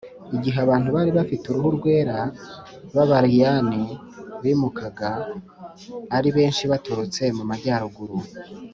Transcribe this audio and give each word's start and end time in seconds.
igihe 0.35 0.57
abantu 0.65 0.87
bari 0.95 1.11
bafite 1.17 1.43
uruhu 1.47 1.69
rwera 1.77 2.17
b’abariyani 2.95 3.81
bimukaga 4.43 5.09
ari 6.17 6.29
benshi 6.37 6.63
baturutse 6.71 7.23
mu 7.37 7.43
majyaruguru 7.49 8.15